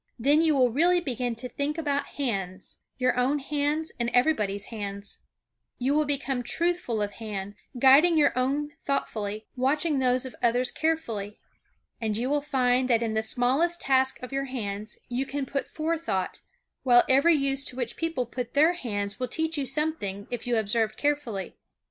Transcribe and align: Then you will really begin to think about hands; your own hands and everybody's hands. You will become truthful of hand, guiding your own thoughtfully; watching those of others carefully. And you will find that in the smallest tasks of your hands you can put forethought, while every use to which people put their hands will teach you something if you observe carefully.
Then 0.17 0.41
you 0.41 0.55
will 0.55 0.71
really 0.71 0.99
begin 0.99 1.35
to 1.35 1.47
think 1.47 1.77
about 1.77 2.07
hands; 2.17 2.79
your 2.97 3.15
own 3.19 3.37
hands 3.37 3.91
and 3.99 4.09
everybody's 4.15 4.65
hands. 4.73 5.19
You 5.77 5.93
will 5.93 6.05
become 6.05 6.41
truthful 6.41 7.03
of 7.03 7.11
hand, 7.11 7.53
guiding 7.77 8.17
your 8.17 8.35
own 8.35 8.71
thoughtfully; 8.81 9.45
watching 9.55 9.99
those 9.99 10.25
of 10.25 10.35
others 10.41 10.71
carefully. 10.71 11.37
And 12.01 12.17
you 12.17 12.31
will 12.31 12.41
find 12.41 12.89
that 12.89 13.03
in 13.03 13.13
the 13.13 13.21
smallest 13.21 13.79
tasks 13.81 14.19
of 14.23 14.33
your 14.33 14.45
hands 14.45 14.97
you 15.07 15.27
can 15.27 15.45
put 15.45 15.67
forethought, 15.69 16.41
while 16.81 17.03
every 17.07 17.35
use 17.35 17.63
to 17.65 17.75
which 17.75 17.95
people 17.95 18.25
put 18.25 18.55
their 18.55 18.73
hands 18.73 19.19
will 19.19 19.27
teach 19.27 19.55
you 19.55 19.67
something 19.67 20.25
if 20.31 20.47
you 20.47 20.57
observe 20.57 20.97
carefully. 20.97 21.57